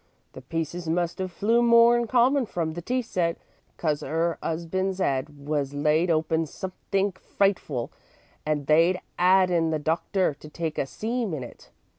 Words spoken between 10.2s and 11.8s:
to take a seam in it.